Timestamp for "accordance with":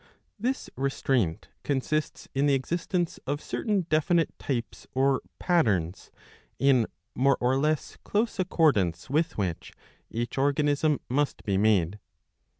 8.39-9.37